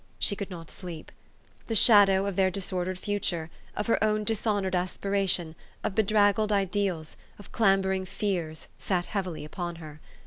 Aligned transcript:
She 0.17 0.35
could 0.35 0.49
not 0.49 0.71
sleep. 0.71 1.11
The 1.67 1.75
shadow 1.75 2.25
of 2.25 2.35
their 2.35 2.49
disordered 2.49 2.97
future, 2.97 3.51
of 3.75 3.85
her 3.85 4.03
own 4.03 4.23
dishonored 4.23 4.73
aspiration, 4.73 5.53
of 5.83 5.93
bedraggled 5.93 6.51
ideals, 6.51 7.17
of 7.37 7.51
clambering 7.51 8.05
fears, 8.05 8.67
sat 8.79 9.05
heavily 9.05 9.45
upon 9.45 9.75
her. 9.75 10.01